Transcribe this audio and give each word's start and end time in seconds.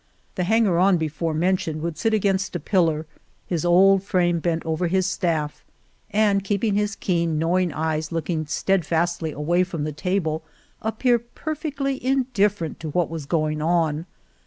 The 0.33 0.45
hanger 0.45 0.79
on 0.79 0.97
before 0.97 1.35
mentioned 1.35 1.83
would 1.83 1.95
sit 1.95 2.11
against 2.11 2.55
a 2.55 2.59
pillar, 2.59 3.05
his 3.45 3.63
old 3.63 4.01
frame 4.01 4.39
bent 4.39 4.65
over 4.65 4.87
his 4.87 5.05
staff, 5.05 5.63
and, 6.09 6.43
keeping 6.43 6.73
his 6.73 6.95
keen, 6.95 7.37
knowing 7.37 7.71
eyes 7.71 8.11
looking 8.11 8.47
steadfastly 8.47 9.31
away 9.31 9.63
from 9.63 9.83
the 9.83 9.91
table, 9.91 10.43
appear 10.81 11.19
perfectly 11.19 12.03
indifferent 12.03 12.79
to 12.79 12.89
what 12.89 13.11
was 13.11 13.27
going 13.27 13.61
on. 13.61 14.07